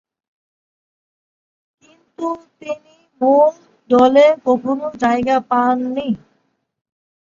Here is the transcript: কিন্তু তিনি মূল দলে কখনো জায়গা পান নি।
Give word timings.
কিন্তু 1.83 2.27
তিনি 2.59 2.95
মূল 3.21 3.51
দলে 3.89 4.25
কখনো 4.45 4.85
জায়গা 5.01 5.35
পান 5.49 5.77
নি। 5.95 6.07